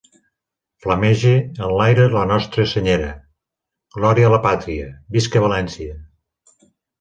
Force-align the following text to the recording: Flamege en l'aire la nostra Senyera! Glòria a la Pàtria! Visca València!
Flamege 0.85 1.33
en 1.67 1.73
l'aire 1.81 2.07
la 2.13 2.23
nostra 2.31 2.65
Senyera! 2.71 3.11
Glòria 3.99 4.31
a 4.31 4.33
la 4.37 4.41
Pàtria! 4.47 4.89
Visca 5.19 5.45
València! 5.45 6.01